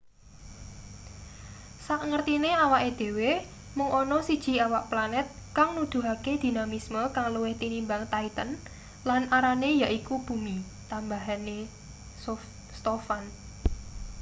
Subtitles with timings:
[1.87, 3.31] sakngertine awake dhewe
[3.77, 5.27] mung ana siji awak planet
[5.57, 8.49] kang nuduhake dinamisme kang luwih tinimbang titan
[9.09, 10.57] lan arane yaiku bumi
[10.89, 11.35] tambahe
[12.77, 13.23] stofan